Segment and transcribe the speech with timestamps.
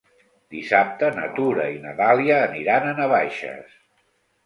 [0.55, 3.81] Dissabte na Tura i na Dàlia aniran a Navaixes.